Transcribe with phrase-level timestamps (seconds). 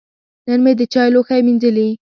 [0.47, 1.89] نن مې د چای لوښی مینځلي.